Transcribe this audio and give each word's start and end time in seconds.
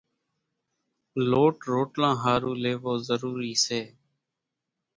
لوٽ 1.29 1.55
روٽلان 1.71 2.13
ۿارُو 2.23 2.53
ليوو 2.63 2.93
ضروري 3.07 3.53
سي۔ 3.65 3.81